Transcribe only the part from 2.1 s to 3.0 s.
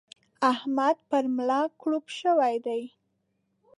شوی دی.